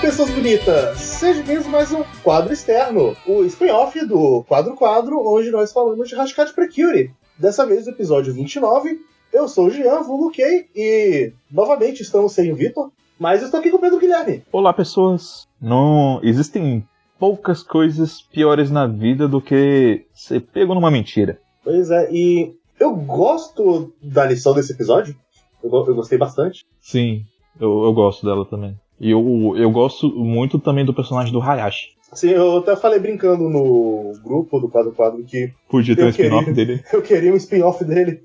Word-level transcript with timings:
pessoas 0.00 0.30
bonitas! 0.30 0.96
Sejam 1.00 1.42
bem-vindos 1.42 1.66
a 1.66 1.70
mais 1.70 1.92
um 1.92 2.04
quadro 2.22 2.52
externo, 2.52 3.16
o 3.26 3.42
spin-off 3.44 4.06
do 4.06 4.44
Quadro 4.44 4.76
Quadro, 4.76 5.20
onde 5.26 5.50
nós 5.50 5.72
falamos 5.72 6.08
de 6.08 6.14
Rascat 6.14 6.52
Precure. 6.54 7.10
Dessa 7.36 7.66
vez, 7.66 7.86
o 7.86 7.90
episódio 7.90 8.32
29. 8.32 8.96
Eu 9.32 9.48
sou 9.48 9.66
o 9.66 9.70
Jean, 9.70 10.02
vulgo 10.02 10.30
Kay, 10.30 10.68
e 10.74 11.32
novamente 11.50 12.02
estamos 12.02 12.32
sem 12.32 12.52
o 12.52 12.56
Vitor, 12.56 12.92
mas 13.18 13.40
eu 13.40 13.46
estou 13.46 13.58
aqui 13.58 13.70
com 13.70 13.76
o 13.76 13.80
Pedro 13.80 13.98
Guilherme. 13.98 14.44
Olá, 14.52 14.72
pessoas. 14.72 15.48
Não 15.60 16.20
existem 16.22 16.86
poucas 17.18 17.64
coisas 17.64 18.22
piores 18.22 18.70
na 18.70 18.86
vida 18.86 19.26
do 19.26 19.40
que 19.40 20.06
ser 20.14 20.40
pego 20.40 20.74
numa 20.74 20.92
mentira. 20.92 21.40
Pois 21.64 21.90
é, 21.90 22.08
e 22.12 22.54
eu 22.78 22.94
gosto 22.94 23.92
da 24.00 24.24
lição 24.24 24.54
desse 24.54 24.72
episódio. 24.72 25.16
Eu, 25.62 25.70
eu 25.72 25.94
gostei 25.96 26.16
bastante. 26.16 26.64
Sim, 26.80 27.24
eu, 27.60 27.82
eu 27.82 27.92
gosto 27.92 28.24
dela 28.24 28.46
também. 28.46 28.78
E 29.00 29.10
eu, 29.10 29.54
eu 29.56 29.70
gosto 29.70 30.08
muito 30.08 30.58
também 30.58 30.84
do 30.84 30.92
personagem 30.94 31.32
do 31.32 31.40
Hayashi. 31.40 31.88
Sim, 32.12 32.30
eu 32.30 32.58
até 32.58 32.74
falei 32.74 32.98
brincando 32.98 33.48
no 33.50 34.12
grupo 34.24 34.58
do 34.58 34.68
Quadro 34.68 34.92
Quadro 34.92 35.22
que 35.24 35.52
Podia 35.68 35.94
ter 35.94 36.04
um 36.04 36.08
spin-off 36.08 36.52
dele 36.52 36.82
eu 36.92 37.02
queria 37.02 37.32
um 37.32 37.36
spin-off 37.36 37.84
dele. 37.84 38.22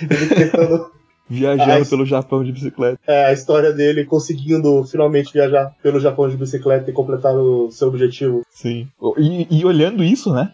Ele 0.00 0.26
tentando 0.34 0.90
viajando 1.28 1.80
isso- 1.80 1.90
pelo 1.90 2.04
Japão 2.04 2.44
de 2.44 2.52
bicicleta. 2.52 2.98
é, 3.06 3.24
a 3.26 3.32
história 3.32 3.72
dele 3.72 4.04
conseguindo 4.04 4.84
finalmente 4.84 5.32
viajar 5.32 5.74
pelo 5.82 5.98
Japão 5.98 6.28
de 6.28 6.36
bicicleta 6.36 6.90
e 6.90 6.92
completar 6.92 7.34
o 7.34 7.70
seu 7.70 7.88
objetivo. 7.88 8.42
Sim. 8.50 8.86
E, 9.18 9.58
e 9.60 9.64
olhando 9.64 10.04
isso, 10.04 10.32
né? 10.32 10.52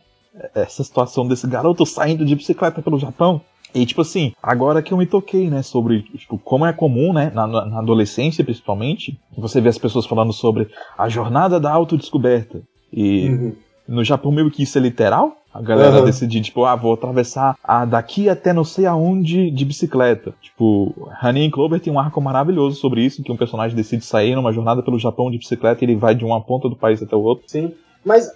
Essa 0.54 0.84
situação 0.84 1.26
desse 1.26 1.46
garoto 1.48 1.84
saindo 1.84 2.24
de 2.24 2.36
bicicleta 2.36 2.80
pelo 2.80 3.00
Japão. 3.00 3.40
E 3.74 3.86
tipo 3.86 4.00
assim, 4.02 4.32
agora 4.42 4.82
que 4.82 4.92
eu 4.92 4.98
me 4.98 5.06
toquei, 5.06 5.48
né, 5.48 5.62
sobre 5.62 6.02
tipo, 6.02 6.38
como 6.38 6.66
é 6.66 6.72
comum, 6.72 7.12
né, 7.12 7.30
na, 7.34 7.46
na 7.46 7.78
adolescência 7.78 8.42
principalmente, 8.44 9.18
você 9.36 9.60
vê 9.60 9.68
as 9.68 9.78
pessoas 9.78 10.06
falando 10.06 10.32
sobre 10.32 10.68
a 10.98 11.08
jornada 11.08 11.60
da 11.60 11.70
autodescoberta. 11.72 12.62
E 12.92 13.28
Uhum. 13.28 13.52
no 13.86 14.04
Japão 14.04 14.32
meio 14.32 14.50
que 14.50 14.62
isso 14.64 14.76
é 14.78 14.80
literal. 14.80 15.36
A 15.52 15.60
galera 15.60 15.96
Aham. 15.96 16.04
decidir, 16.04 16.40
tipo, 16.42 16.64
ah, 16.64 16.76
vou 16.76 16.92
atravessar 16.92 17.56
a 17.64 17.84
daqui 17.84 18.28
até 18.28 18.52
não 18.52 18.62
sei 18.62 18.86
aonde 18.86 19.50
de 19.50 19.64
bicicleta. 19.64 20.32
Tipo, 20.40 20.94
Honey 21.20 21.46
and 21.46 21.50
Clover 21.50 21.80
tem 21.80 21.92
um 21.92 21.98
arco 21.98 22.20
maravilhoso 22.20 22.76
sobre 22.76 23.04
isso, 23.04 23.20
que 23.22 23.32
um 23.32 23.36
personagem 23.36 23.76
decide 23.76 24.04
sair 24.04 24.36
numa 24.36 24.52
jornada 24.52 24.80
pelo 24.80 24.96
Japão 24.98 25.28
de 25.28 25.38
bicicleta 25.38 25.82
e 25.84 25.86
ele 25.88 25.96
vai 25.96 26.14
de 26.14 26.24
uma 26.24 26.40
ponta 26.40 26.68
do 26.68 26.76
país 26.76 27.02
até 27.02 27.16
o 27.16 27.22
outro. 27.22 27.44
Sim. 27.48 27.72
Mas, 28.04 28.30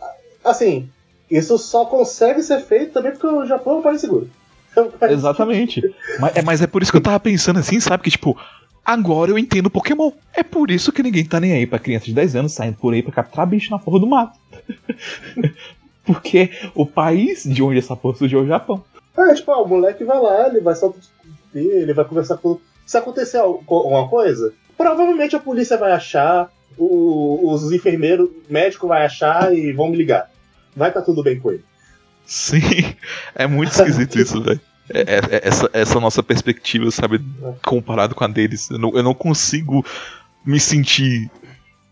assim, 0.44 0.88
isso 1.30 1.56
só 1.56 1.84
consegue 1.84 2.42
ser 2.42 2.58
feito 2.60 2.92
também 2.92 3.12
porque 3.12 3.26
o 3.28 3.46
Japão 3.46 3.74
é 3.74 3.76
um 3.76 3.82
país 3.82 4.00
seguro. 4.00 4.28
Exatamente. 5.10 5.82
Mas 6.18 6.36
é, 6.36 6.42
mas 6.42 6.62
é 6.62 6.66
por 6.66 6.82
isso 6.82 6.90
que 6.92 6.98
eu 6.98 7.02
tava 7.02 7.20
pensando 7.20 7.58
assim, 7.58 7.78
sabe? 7.80 8.02
Que 8.02 8.10
tipo, 8.10 8.36
agora 8.84 9.30
eu 9.30 9.38
entendo 9.38 9.70
Pokémon. 9.70 10.10
É 10.34 10.42
por 10.42 10.70
isso 10.70 10.92
que 10.92 11.02
ninguém 11.02 11.24
Tá 11.24 11.38
nem 11.40 11.52
aí 11.52 11.66
pra 11.66 11.78
criança 11.78 12.06
de 12.06 12.12
10 12.14 12.36
anos 12.36 12.52
saindo 12.52 12.76
por 12.76 12.92
aí 12.94 13.02
pra 13.02 13.12
capturar 13.12 13.46
bicho 13.46 13.70
na 13.70 13.78
porra 13.78 14.00
do 14.00 14.06
mato. 14.06 14.38
Porque 16.04 16.50
o 16.74 16.84
país 16.84 17.44
de 17.44 17.62
onde 17.62 17.78
essa 17.78 17.96
porra 17.96 18.16
surgiu 18.16 18.40
é 18.40 18.42
o 18.42 18.46
Japão. 18.46 18.84
É, 19.16 19.34
tipo, 19.34 19.50
ah, 19.52 19.62
o 19.62 19.68
moleque 19.68 20.04
vai 20.04 20.20
lá, 20.20 20.48
ele 20.48 20.60
vai 20.60 20.74
só 20.74 20.92
ele 21.54 21.94
vai 21.94 22.04
conversar 22.04 22.36
com. 22.36 22.58
Se 22.84 22.98
acontecer 22.98 23.38
alguma 23.38 24.06
coisa, 24.08 24.52
provavelmente 24.76 25.34
a 25.36 25.40
polícia 25.40 25.78
vai 25.78 25.92
achar, 25.92 26.50
o- 26.76 27.50
os 27.52 27.72
enfermeiros, 27.72 28.28
o 28.28 28.52
médico 28.52 28.86
vai 28.88 29.06
achar 29.06 29.54
e 29.54 29.72
vão 29.72 29.88
me 29.88 29.96
ligar. 29.96 30.30
Vai 30.76 30.88
estar 30.90 31.00
tudo 31.02 31.22
bem 31.22 31.38
com 31.40 31.52
ele. 31.52 31.64
Sim, 32.26 32.60
é 33.34 33.46
muito 33.46 33.70
esquisito 33.72 34.18
isso, 34.18 34.42
velho. 34.42 34.60
É- 34.90 35.00
é- 35.00 35.36
é- 35.36 35.48
essa, 35.48 35.70
essa 35.72 36.00
nossa 36.00 36.22
perspectiva, 36.22 36.90
sabe, 36.90 37.20
comparado 37.64 38.14
com 38.14 38.24
a 38.24 38.28
deles. 38.28 38.70
Eu 38.70 38.78
não, 38.78 38.92
eu 38.96 39.02
não 39.02 39.14
consigo 39.14 39.84
me 40.44 40.60
sentir 40.60 41.30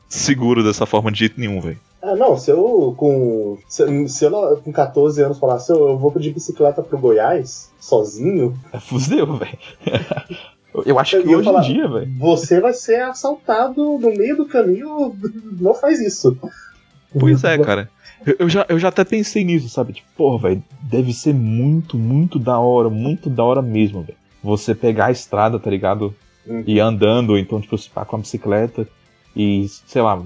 seguro 0.09 0.63
dessa 0.63 0.85
forma 0.85 1.11
de 1.11 1.21
jeito 1.21 1.41
nenhum, 1.41 1.61
velho. 1.61 1.79
Ah, 2.03 2.17
não, 2.17 2.37
se 2.37 2.51
eu 2.51 2.95
com. 2.99 3.57
Se, 3.69 4.09
se 4.09 4.25
eu 4.25 4.31
não- 4.31 4.57
com 4.57 4.73
14 4.73 5.23
anos 5.23 5.39
falasse, 5.39 5.71
eu, 5.73 5.89
eu 5.91 5.97
vou 5.99 6.13
de 6.19 6.31
bicicleta 6.33 6.83
pro 6.83 6.99
Goiás, 6.99 7.71
sozinho, 7.81 8.59
É 8.73 8.81
fudeu, 8.81 9.37
velho. 9.39 9.59
Eu 10.87 10.99
acho 10.99 11.17
Eu 11.17 11.23
que 11.23 11.37
hoje 11.37 11.45
falar- 11.45 11.61
em 11.69 11.75
dia, 11.75 11.87
velho. 11.87 12.11
você 12.19 12.59
vai 12.59 12.73
ser 12.73 13.03
assaltado 13.03 13.99
no 13.99 14.09
meio 14.17 14.37
do 14.39 14.47
caminho. 14.47 15.15
Não 15.61 15.75
faz 15.75 16.01
isso. 16.01 16.35
Pois 17.21 17.45
é, 17.45 17.59
cara. 17.59 17.91
Eu, 18.27 18.37
eu 18.41 18.49
já, 18.49 18.67
eu 18.69 18.79
já 18.79 18.89
até 18.89 19.05
pensei 19.05 19.45
nisso, 19.45 19.69
sabe? 19.69 19.95
Tipo, 19.95 20.09
porra, 20.17 20.49
velho, 20.49 20.65
deve 20.83 21.13
ser 21.13 21.35
muito, 21.35 21.99
muito 21.99 22.39
da 22.39 22.59
hora, 22.59 22.89
muito 22.89 23.29
da 23.29 23.43
hora 23.43 23.63
mesmo, 23.63 24.03
velho. 24.03 24.19
Você 24.43 24.75
pegar 24.75 25.07
a 25.07 25.13
estrada, 25.13 25.59
tá 25.59 25.71
ligado? 25.71 26.15
Uhum. 26.47 26.65
E 26.67 26.75
ir 26.75 26.81
andando, 26.81 27.39
então, 27.39 27.61
tipo, 27.61 27.77
se 27.79 27.89
pá 27.89 28.05
com 28.05 28.17
a 28.17 28.19
bicicleta 28.19 28.89
e, 29.37 29.67
sei 29.87 30.03
lá, 30.03 30.21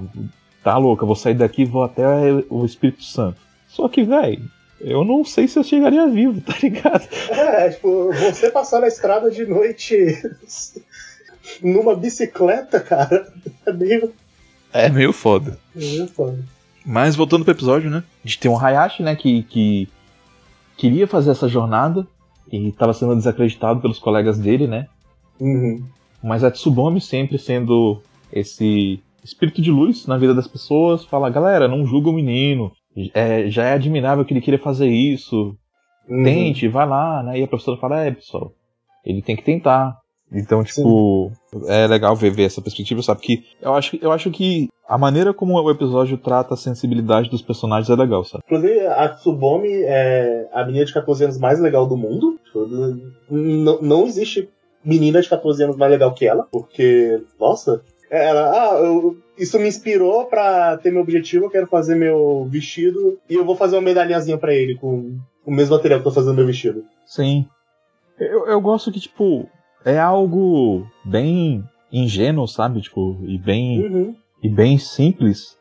tá 0.63 0.77
louca, 0.77 1.05
vou 1.05 1.15
sair 1.15 1.35
daqui 1.35 1.61
e 1.61 1.65
vou 1.65 1.83
até 1.83 2.05
o 2.49 2.65
Espírito 2.65 3.03
Santo. 3.03 3.37
Só 3.67 3.87
que, 3.87 4.03
velho, 4.03 4.43
eu 4.81 5.03
não 5.03 5.23
sei 5.23 5.47
se 5.47 5.57
eu 5.57 5.63
chegaria 5.63 6.07
vivo, 6.07 6.41
tá 6.45 6.53
ligado? 6.61 7.07
É, 7.29 7.69
tipo, 7.69 8.11
você 8.13 8.49
passar 8.49 8.81
na 8.81 8.87
estrada 8.87 9.29
de 9.29 9.45
noite 9.45 9.95
numa 11.61 11.95
bicicleta, 11.95 12.79
cara, 12.79 13.31
é 13.65 13.71
meio. 13.71 14.13
É 14.73 14.89
meio 14.89 15.13
foda. 15.13 15.57
é 15.75 15.79
meio 15.79 16.07
foda. 16.07 16.56
Mas 16.87 17.17
voltando 17.17 17.43
pro 17.43 17.53
episódio, 17.53 17.89
né? 17.89 18.01
A 18.23 18.27
gente 18.27 18.39
tem 18.39 18.49
um 18.49 18.57
Hayashi, 18.57 19.03
né, 19.03 19.13
que, 19.13 19.43
que 19.43 19.89
queria 20.77 21.05
fazer 21.05 21.31
essa 21.31 21.49
jornada 21.49 22.07
e 22.49 22.71
tava 22.71 22.93
sendo 22.93 23.13
desacreditado 23.13 23.81
pelos 23.81 23.99
colegas 23.99 24.39
dele, 24.39 24.67
né? 24.67 24.87
Uhum. 25.37 25.83
Mas 26.23 26.45
a 26.45 26.49
Tsubomi 26.49 27.01
sempre 27.01 27.37
sendo 27.37 28.01
esse 28.31 29.03
espírito 29.21 29.61
de 29.61 29.69
luz 29.69 30.07
na 30.07 30.17
vida 30.17 30.33
das 30.33 30.47
pessoas, 30.47 31.03
fala, 31.03 31.29
galera, 31.29 31.67
não 31.67 31.85
julga 31.85 32.09
o 32.09 32.13
menino. 32.13 32.71
É, 33.13 33.49
já 33.49 33.65
é 33.65 33.73
admirável 33.73 34.23
que 34.23 34.33
ele 34.33 34.39
queira 34.39 34.57
fazer 34.57 34.87
isso. 34.87 35.57
Uhum. 36.07 36.23
Tente, 36.23 36.69
vai 36.69 36.87
lá, 36.87 37.21
né? 37.21 37.37
E 37.37 37.43
a 37.43 37.47
professora 37.47 37.77
fala, 37.77 38.05
é, 38.05 38.11
pessoal, 38.11 38.53
ele 39.05 39.21
tem 39.21 39.35
que 39.35 39.43
tentar. 39.43 39.97
Então, 40.31 40.63
tipo, 40.63 41.31
é 41.67 41.87
legal 41.87 42.15
ver, 42.15 42.31
ver 42.31 42.43
essa 42.43 42.61
perspectiva, 42.61 43.01
sabe? 43.01 43.21
Que 43.21 43.43
eu 43.61 43.73
acho, 43.73 43.97
eu 44.01 44.11
acho 44.11 44.29
que 44.29 44.67
a 44.87 44.97
maneira 44.97 45.33
como 45.33 45.53
o 45.53 45.71
episódio 45.71 46.17
trata 46.17 46.53
a 46.53 46.57
sensibilidade 46.57 47.29
dos 47.29 47.41
personagens 47.41 47.89
é 47.89 47.95
legal, 47.95 48.23
sabe? 48.25 48.43
Inclusive, 48.45 48.85
a 48.87 49.09
Tsubomi 49.09 49.69
é 49.83 50.47
a 50.53 50.65
menina 50.65 50.83
de 50.85 50.93
14 50.93 51.23
anos 51.23 51.37
mais 51.37 51.59
legal 51.59 51.85
do 51.87 51.95
mundo. 51.95 52.37
Tipo, 52.45 52.67
Não, 53.29 53.81
não 53.81 54.05
existe 54.05 54.49
menina 54.83 55.21
de 55.21 55.29
14 55.29 55.63
anos 55.63 55.77
mais 55.77 55.91
legal 55.91 56.13
que 56.13 56.25
ela, 56.27 56.45
porque, 56.51 57.21
nossa, 57.39 57.81
ela, 58.09 58.51
ah, 58.51 58.79
eu- 58.79 59.17
isso 59.37 59.57
me 59.59 59.67
inspirou 59.67 60.25
pra 60.25 60.77
ter 60.77 60.91
meu 60.91 61.01
objetivo, 61.01 61.45
eu 61.45 61.49
quero 61.49 61.67
fazer 61.67 61.95
meu 61.95 62.45
vestido 62.49 63.17
e 63.29 63.33
eu 63.35 63.45
vou 63.45 63.55
fazer 63.55 63.75
uma 63.77 63.81
medalhazinha 63.81 64.37
pra 64.37 64.53
ele 64.53 64.75
com 64.75 65.17
o 65.45 65.51
mesmo 65.51 65.75
material 65.75 65.99
que 66.01 66.07
eu 66.07 66.11
tô 66.11 66.15
fazendo 66.15 66.35
meu 66.35 66.45
vestido. 66.45 66.83
Sim. 67.05 67.45
Eu, 68.19 68.47
eu 68.47 68.59
gosto 68.61 68.91
que, 68.91 68.99
tipo, 68.99 69.47
é 69.87 69.99
algo 69.99 70.85
bem 71.05 71.63
ingênuo, 71.91 72.47
sabe? 72.47 72.81
Tipo, 72.81 73.17
e 73.23 73.37
bem, 73.37 73.85
Uhum. 73.85 74.15
e 74.43 74.49
bem 74.49 74.77
simples. 74.77 75.55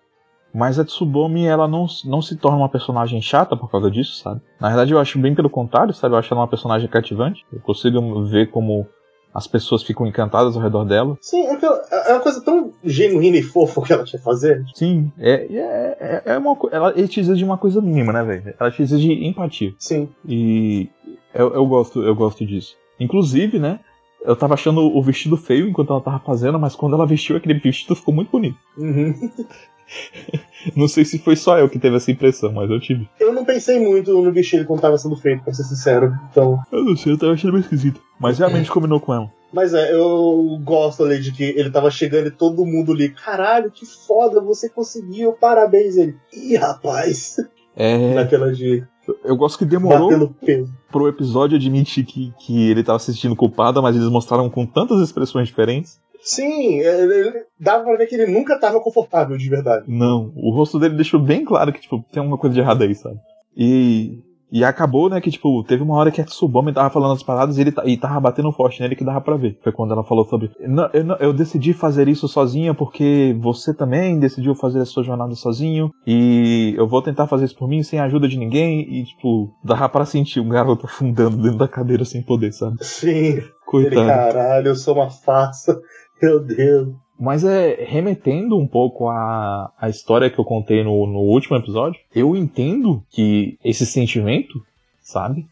Mas 0.54 0.78
a 0.78 0.84
Tsubomi, 0.84 1.44
ela 1.46 1.68
não, 1.68 1.86
não 2.06 2.22
se 2.22 2.34
torna 2.36 2.58
uma 2.58 2.68
personagem 2.68 3.20
chata 3.20 3.56
por 3.56 3.70
causa 3.70 3.90
disso, 3.90 4.16
sabe? 4.22 4.40
Na 4.60 4.68
verdade, 4.68 4.92
eu 4.92 4.98
acho 4.98 5.18
bem 5.18 5.34
pelo 5.34 5.50
contrário, 5.50 5.92
sabe? 5.92 6.14
Eu 6.14 6.18
acho 6.18 6.32
ela 6.32 6.40
uma 6.42 6.48
personagem 6.48 6.88
cativante. 6.88 7.44
Eu 7.52 7.60
consigo 7.60 8.24
ver 8.24 8.50
como 8.50 8.86
as 9.34 9.46
pessoas 9.46 9.82
ficam 9.82 10.06
encantadas 10.06 10.56
ao 10.56 10.62
redor 10.62 10.84
dela. 10.86 11.18
Sim, 11.20 11.42
é, 11.46 11.56
que 11.56 11.66
é 11.66 12.12
uma 12.14 12.20
coisa 12.20 12.42
tão 12.42 12.72
genuína 12.82 13.36
e 13.36 13.42
fofa 13.42 13.82
que 13.82 13.92
ela 13.92 14.02
quer 14.04 14.18
fazer. 14.22 14.64
Sim, 14.74 15.12
é, 15.18 15.32
é, 15.44 15.96
é- 16.00 16.22
é 16.32 16.38
uma 16.38 16.56
co- 16.56 16.70
ela 16.72 16.90
te 17.06 17.20
exige 17.20 17.44
uma 17.44 17.58
coisa 17.58 17.82
mínima, 17.82 18.14
né, 18.14 18.22
velho? 18.24 18.54
Ela 18.58 18.70
te 18.70 18.80
exige 18.82 19.12
empatia. 19.26 19.74
Sim. 19.78 20.08
E 20.26 20.88
eu, 21.34 21.52
eu 21.52 21.66
gosto, 21.66 22.02
eu 22.02 22.14
gosto 22.14 22.46
disso. 22.46 22.74
Inclusive, 22.98 23.58
né? 23.58 23.78
Eu 24.26 24.34
tava 24.34 24.54
achando 24.54 24.80
o 24.80 25.02
vestido 25.02 25.36
feio 25.36 25.68
enquanto 25.68 25.92
ela 25.92 26.02
tava 26.02 26.18
fazendo, 26.18 26.58
mas 26.58 26.74
quando 26.74 26.94
ela 26.94 27.06
vestiu 27.06 27.36
aquele 27.36 27.54
vestido 27.54 27.94
ficou 27.94 28.12
muito 28.12 28.30
bonito. 28.30 28.58
Uhum. 28.76 29.14
Não 30.74 30.88
sei 30.88 31.04
se 31.04 31.18
foi 31.18 31.36
só 31.36 31.58
eu 31.58 31.68
que 31.68 31.78
teve 31.78 31.94
essa 31.96 32.10
impressão, 32.10 32.52
mas 32.52 32.68
eu 32.68 32.80
tive. 32.80 33.08
Eu 33.20 33.32
não 33.32 33.44
pensei 33.44 33.78
muito 33.78 34.20
no 34.20 34.32
vestido 34.32 34.64
quando 34.64 34.80
tava 34.80 34.98
sendo 34.98 35.14
feito, 35.14 35.44
pra 35.44 35.54
ser 35.54 35.62
sincero. 35.62 36.12
Então. 36.28 36.58
Eu 36.72 36.82
não 36.82 36.96
sei, 36.96 37.12
eu 37.12 37.18
tava 37.18 37.32
achando 37.34 37.52
meio 37.52 37.62
esquisito. 37.62 38.02
Mas 38.18 38.38
realmente 38.38 38.68
combinou 38.68 38.98
com 38.98 39.14
ela. 39.14 39.30
Mas 39.52 39.72
é, 39.72 39.94
eu 39.94 40.58
gosto 40.64 41.04
ali 41.04 41.20
de 41.20 41.30
que 41.32 41.44
ele 41.44 41.70
tava 41.70 41.88
chegando 41.90 42.26
e 42.26 42.32
todo 42.32 42.66
mundo 42.66 42.92
ali, 42.92 43.10
caralho, 43.10 43.70
que 43.70 43.86
foda, 43.86 44.40
você 44.40 44.68
conseguiu, 44.68 45.32
parabéns. 45.34 45.96
Ele, 45.96 46.16
ih, 46.32 46.56
rapaz, 46.56 47.36
É, 47.76 48.14
naquela 48.14 48.52
de 48.52 48.84
eu 49.24 49.36
gosto 49.36 49.58
que 49.58 49.64
demorou 49.64 50.08
pro 50.90 51.08
episódio 51.08 51.56
admitir 51.56 52.04
que, 52.04 52.32
que 52.38 52.70
ele 52.70 52.82
tava 52.82 52.98
se 52.98 53.12
sentindo 53.12 53.36
culpado, 53.36 53.82
mas 53.82 53.94
eles 53.96 54.08
mostraram 54.08 54.48
com 54.50 54.64
tantas 54.66 55.00
expressões 55.00 55.48
diferentes. 55.48 56.00
Sim, 56.22 56.78
ele, 56.80 57.14
ele- 57.14 57.44
dava 57.60 57.84
pra 57.84 57.96
ver 57.96 58.06
que 58.06 58.14
ele 58.16 58.26
nunca 58.32 58.58
tava 58.58 58.80
confortável 58.80 59.36
de 59.36 59.48
verdade. 59.48 59.84
Não, 59.86 60.32
o 60.34 60.50
rosto 60.54 60.78
dele 60.78 60.96
deixou 60.96 61.20
bem 61.20 61.44
claro 61.44 61.72
que, 61.72 61.80
tipo, 61.80 62.04
tem 62.10 62.20
alguma 62.20 62.38
coisa 62.38 62.54
de 62.54 62.60
errado 62.60 62.82
aí, 62.82 62.94
sabe? 62.94 63.16
E 63.56 64.18
E 64.50 64.64
acabou, 64.64 65.08
né, 65.10 65.20
que, 65.20 65.30
tipo, 65.30 65.62
teve 65.64 65.82
uma 65.82 65.96
hora 65.96 66.10
que 66.10 66.20
a 66.20 66.24
Tsubame 66.24 66.72
tava 66.72 66.90
falando 66.90 67.12
as 67.12 67.22
paradas 67.22 67.58
e 67.58 67.60
ele 67.60 67.74
e 67.84 67.96
tava 67.96 68.20
batendo 68.20 68.52
forte 68.52 68.80
nele 68.80 68.94
que 68.94 69.04
dava 69.04 69.20
pra 69.20 69.36
ver. 69.36 69.58
Foi 69.62 69.72
quando 69.72 69.92
ela 69.92 70.04
falou 70.04 70.24
sobre. 70.24 70.50
Não, 70.60 70.88
eu, 70.92 71.04
não, 71.04 71.16
eu 71.16 71.32
decidi 71.32 71.72
fazer 71.72 72.08
isso 72.08 72.28
sozinha 72.28 72.72
porque 72.72 73.36
você 73.40 73.74
também 73.74 74.18
decidiu 74.18 74.54
fazer 74.54 74.80
a 74.80 74.84
sua 74.84 75.02
jornada 75.02 75.34
sozinho. 75.34 75.90
E 76.06 76.74
eu 76.76 76.86
vou 76.86 77.02
tentar 77.02 77.26
fazer 77.26 77.46
isso 77.46 77.56
por 77.56 77.68
mim 77.68 77.82
sem 77.82 77.98
a 77.98 78.04
ajuda 78.04 78.28
de 78.28 78.38
ninguém. 78.38 78.80
E, 78.82 79.04
tipo, 79.04 79.52
dava 79.64 79.88
pra 79.88 80.04
sentir 80.04 80.40
um 80.40 80.48
garoto 80.48 80.86
afundando 80.86 81.36
dentro 81.36 81.58
da 81.58 81.68
cadeira 81.68 82.04
sem 82.04 82.22
poder, 82.22 82.52
sabe? 82.52 82.76
Sim. 82.82 83.40
Coitado. 83.66 84.00
Ele, 84.00 84.06
caralho, 84.06 84.68
eu 84.68 84.76
sou 84.76 84.94
uma 84.94 85.10
farsa. 85.10 85.80
Meu 86.22 86.40
Deus. 86.40 86.88
Mas 87.18 87.44
é 87.44 87.84
remetendo 87.84 88.58
um 88.58 88.66
pouco 88.66 89.08
à, 89.08 89.72
à 89.80 89.88
história 89.88 90.28
que 90.28 90.38
eu 90.38 90.44
contei 90.44 90.84
no, 90.84 91.06
no 91.06 91.20
último 91.20 91.56
episódio, 91.56 92.00
eu 92.14 92.36
entendo 92.36 93.02
que 93.10 93.58
esse 93.64 93.86
sentimento, 93.86 94.62
sabe? 95.02 95.46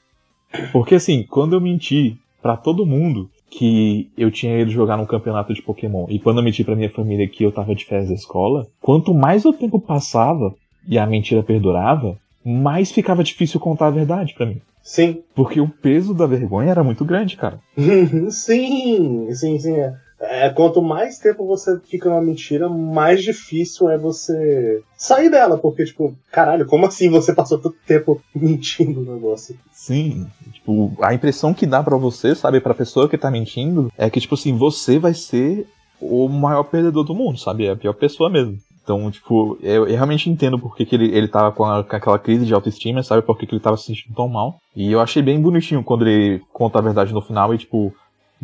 Porque 0.73 0.97
assim, 0.97 1.25
quando 1.29 1.55
eu 1.55 1.61
menti 1.61 2.17
pra 2.43 2.57
todo 2.57 2.87
mundo 2.87 3.31
que 3.51 4.11
eu 4.19 4.31
tinha 4.31 4.59
ido 4.61 4.71
jogar 4.71 4.97
num 4.97 5.07
campeonato 5.07 5.55
de 5.55 5.63
Pokémon 5.63 6.07
e 6.09 6.19
quando 6.19 6.39
eu 6.39 6.45
menti 6.45 6.65
pra 6.65 6.77
minha 6.77 6.91
família 6.91 7.29
que 7.29 7.45
eu 7.45 7.53
tava 7.53 7.75
de 7.75 7.85
férias 7.85 8.09
da 8.09 8.15
escola, 8.15 8.67
quanto 8.81 9.15
mais 9.15 9.45
o 9.45 9.53
tempo 9.53 9.81
passava 9.81 10.55
e 10.87 10.99
a 10.99 11.07
mentira 11.07 11.43
perdurava, 11.43 12.19
mais 12.45 12.93
ficava 12.93 13.25
difícil 13.25 13.59
contar 13.59 13.87
a 13.87 13.91
verdade 13.91 14.35
pra 14.35 14.47
mim. 14.47 14.61
Sim. 14.83 15.23
Porque 15.35 15.61
o 15.61 15.69
peso 15.69 16.13
da 16.13 16.27
vergonha 16.27 16.71
era 16.71 16.85
muito 16.85 17.05
grande, 17.05 17.37
cara. 17.37 17.59
sim, 18.31 19.33
sim, 19.33 19.59
sim. 19.59 19.77
É. 19.77 19.95
É, 20.29 20.51
quanto 20.51 20.83
mais 20.83 21.19
tempo 21.19 21.47
você 21.47 21.79
fica 21.81 22.09
numa 22.09 22.23
mentira, 22.23 22.69
mais 22.69 23.23
difícil 23.23 23.89
é 23.89 23.99
você 23.99 24.83
sair 24.97 25.31
dela. 25.31 25.59
Porque, 25.59 25.85
tipo, 25.85 26.15
caralho, 26.31 26.67
como 26.67 26.87
assim 26.87 27.09
você 27.09 27.35
passou 27.35 27.59
tanto 27.59 27.77
tempo 27.87 28.21
mentindo 28.35 29.01
no 29.01 29.15
negócio? 29.15 29.57
Sim, 29.73 30.27
tipo, 30.53 30.93
a 31.01 31.15
impressão 31.15 31.55
que 31.55 31.67
dá 31.67 31.83
pra 31.83 31.97
você, 31.97 32.35
sabe, 32.35 32.61
pra 32.61 32.75
pessoa 32.75 33.09
que 33.09 33.19
tá 33.19 33.31
mentindo, 33.31 33.93
é 33.97 34.09
que, 34.09 34.21
tipo 34.21 34.35
assim, 34.35 34.57
você 34.57 34.99
vai 34.99 35.15
ser 35.15 35.67
o 36.01 36.29
maior 36.29 36.65
perdedor 36.65 37.05
do 37.05 37.15
mundo, 37.15 37.39
sabe? 37.39 37.67
É 37.67 37.71
a 37.71 37.77
pior 37.77 37.95
pessoa 37.95 38.29
mesmo. 38.29 38.59
Então, 38.85 39.11
tipo, 39.11 39.59
eu, 39.63 39.89
eu 39.89 39.97
realmente 39.97 40.29
entendo 40.29 40.59
porque 40.59 40.85
que 40.85 40.95
ele, 40.95 41.07
ele 41.17 41.27
tava 41.27 41.51
com, 41.51 41.65
a, 41.65 41.83
com 41.83 41.97
aquela 41.97 42.19
crise 42.19 42.45
de 42.45 42.53
autoestima, 42.53 43.03
sabe? 43.03 43.23
Porque 43.23 43.47
que 43.47 43.55
ele 43.55 43.63
tava 43.63 43.79
se 43.79 43.87
sentindo 43.87 44.15
tão 44.15 44.29
mal. 44.29 44.59
E 44.77 44.93
eu 44.93 45.01
achei 45.01 45.23
bem 45.23 45.41
bonitinho 45.41 45.83
quando 45.83 46.07
ele 46.07 46.43
conta 46.53 46.79
a 46.79 46.83
verdade 46.83 47.15
no 47.15 47.23
final 47.23 47.55
e, 47.55 47.59
tipo, 47.59 47.95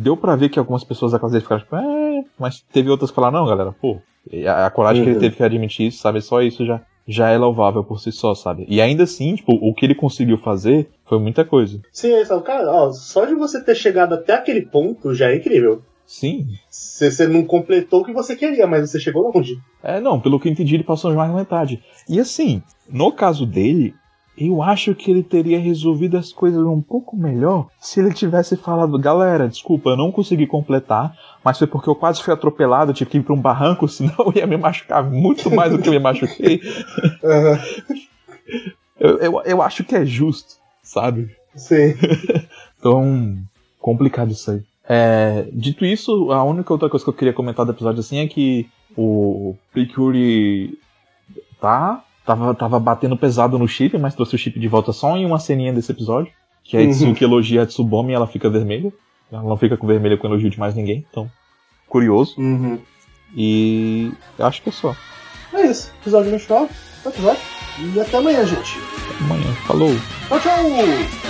deu 0.00 0.16
pra 0.16 0.36
ver 0.36 0.48
que 0.48 0.58
algumas 0.58 0.82
pessoas 0.84 1.12
da 1.12 1.18
classe 1.18 1.32
dele 1.32 1.42
ficaram 1.42 1.62
tipo, 1.62 1.76
é, 1.76 2.24
mas 2.38 2.60
teve 2.72 2.88
outras 2.90 3.10
que 3.10 3.14
falaram, 3.14 3.40
não, 3.40 3.46
galera, 3.46 3.72
pô, 3.72 4.00
a, 4.46 4.66
a 4.66 4.70
coragem 4.70 5.02
Uhum. 5.02 5.04
que 5.04 5.10
ele 5.12 5.20
teve 5.20 5.36
que 5.36 5.42
admitir 5.42 5.88
isso, 5.88 5.98
sabe, 5.98 6.20
só 6.20 6.42
isso 6.42 6.64
já, 6.66 6.80
já 7.06 7.28
é 7.30 7.38
louvável 7.38 7.84
por 7.84 8.00
si 8.00 8.10
só, 8.12 8.34
sabe? 8.34 8.64
E 8.68 8.80
ainda 8.80 9.04
assim, 9.04 9.34
tipo, 9.34 9.52
o 9.52 9.74
que 9.74 9.84
ele 9.86 9.94
conseguiu 9.94 10.38
fazer 10.38 10.88
foi 11.04 11.18
muita 11.18 11.44
coisa. 11.44 11.80
Sim, 11.92 12.14
aí 12.14 12.24
fala, 12.24 12.42
cara, 12.42 12.70
ó, 12.70 12.90
só 12.92 13.24
de 13.24 13.34
você 13.34 13.62
ter 13.62 13.74
chegado 13.74 14.14
até 14.14 14.34
aquele 14.34 14.62
ponto 14.62 15.14
já 15.14 15.30
é 15.30 15.36
incrível. 15.36 15.82
Sim. 16.06 16.46
Você, 16.68 17.08
você 17.10 17.28
não 17.28 17.44
completou 17.44 18.00
o 18.00 18.04
que 18.04 18.12
você 18.12 18.34
queria, 18.34 18.66
mas 18.66 18.90
você 18.90 18.98
chegou 18.98 19.30
longe. 19.32 19.56
É, 19.80 20.00
não, 20.00 20.18
pelo 20.18 20.40
que 20.40 20.48
eu 20.48 20.52
entendi, 20.52 20.74
ele 20.74 20.82
passou 20.82 21.14
mais 21.14 21.30
da 21.30 21.36
metade. 21.36 21.80
E 22.08 22.18
assim, 22.18 22.62
no 22.90 23.12
caso 23.12 23.46
dele, 23.46 23.94
eu 24.40 24.62
acho 24.62 24.94
que 24.94 25.10
ele 25.10 25.22
teria 25.22 25.58
resolvido 25.58 26.16
as 26.16 26.32
coisas 26.32 26.64
um 26.64 26.80
pouco 26.80 27.16
melhor 27.16 27.68
se 27.78 28.00
ele 28.00 28.12
tivesse 28.12 28.56
falado, 28.56 28.98
galera, 28.98 29.48
desculpa, 29.48 29.90
eu 29.90 29.96
não 29.96 30.10
consegui 30.10 30.46
completar, 30.46 31.14
mas 31.44 31.58
foi 31.58 31.66
porque 31.66 31.88
eu 31.88 31.94
quase 31.94 32.22
fui 32.22 32.32
atropelado, 32.32 32.92
tive 32.92 33.10
que 33.10 33.18
ir 33.18 33.22
pra 33.22 33.34
um 33.34 33.40
barranco, 33.40 33.86
senão 33.88 34.14
eu 34.18 34.32
ia 34.36 34.46
me 34.46 34.56
machucar 34.56 35.02
muito 35.04 35.50
mais 35.50 35.72
do 35.72 35.78
que 35.78 35.88
eu 35.88 35.92
me 35.92 35.98
machuquei. 35.98 36.60
Eu, 39.00 39.16
eu, 39.18 39.42
eu 39.46 39.62
acho 39.62 39.82
que 39.82 39.96
é 39.96 40.04
justo, 40.04 40.56
sabe? 40.82 41.34
Sim. 41.54 41.94
Então, 42.78 43.36
complicado 43.78 44.30
isso 44.30 44.50
aí. 44.50 44.62
É, 44.88 45.46
dito 45.52 45.84
isso, 45.84 46.32
a 46.32 46.42
única 46.42 46.72
outra 46.72 46.88
coisa 46.88 47.04
que 47.04 47.10
eu 47.10 47.14
queria 47.14 47.34
comentar 47.34 47.66
do 47.66 47.72
episódio 47.72 48.00
assim 48.00 48.20
é 48.20 48.26
que 48.26 48.66
o 48.96 49.54
Precure 49.70 50.78
tá, 51.60 52.02
tava, 52.24 52.54
tava 52.54 52.78
batendo 52.80 53.16
pesado 53.16 53.58
no 53.58 53.66
chip, 53.68 53.96
mas 53.98 54.14
trouxe 54.14 54.34
o 54.34 54.38
chip 54.38 54.58
de 54.58 54.68
volta 54.68 54.92
só 54.92 55.16
em 55.16 55.24
uma 55.26 55.38
ceninha 55.38 55.72
desse 55.72 55.92
episódio. 55.92 56.32
Que 56.64 56.76
a 56.76 56.80
Uhum. 56.80 56.90
Itsuki 56.90 57.24
elogia 57.24 57.62
a 57.62 57.66
Tsubome 57.66 58.12
e 58.12 58.14
ela 58.14 58.26
fica 58.26 58.48
vermelha. 58.50 58.92
Ela 59.32 59.42
não 59.42 59.56
fica 59.56 59.76
com 59.76 59.86
vermelha 59.86 60.16
com 60.16 60.26
elogio 60.26 60.50
de 60.50 60.58
mais 60.58 60.74
ninguém, 60.74 61.04
então. 61.10 61.30
Curioso. 61.88 62.34
Uhum. 62.38 62.78
E 63.36 64.12
eu 64.38 64.46
acho 64.46 64.62
que 64.62 64.68
é 64.68 64.72
só. 64.72 64.94
É 65.52 65.66
isso. 65.66 65.92
Episódio 66.00 66.30
29. 66.30 66.70
Episódio. 67.06 67.40
E 67.94 68.00
até 68.00 68.18
amanhã, 68.18 68.44
gente. 68.44 68.78
Amanhã. 69.20 69.52
Falou! 69.66 69.90
Tchau, 70.28 70.40
tchau! 70.40 71.29